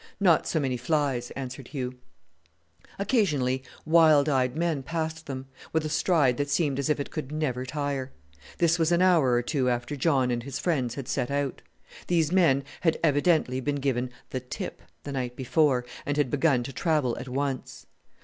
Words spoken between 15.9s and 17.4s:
and had begun to travel at